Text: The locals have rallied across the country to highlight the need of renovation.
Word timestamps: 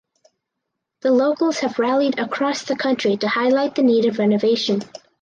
The 1.01 1.11
locals 1.11 1.59
have 1.59 1.77
rallied 1.77 2.17
across 2.17 2.63
the 2.63 2.75
country 2.75 3.17
to 3.17 3.27
highlight 3.27 3.75
the 3.75 3.83
need 3.83 4.05
of 4.05 4.17
renovation. 4.17 4.81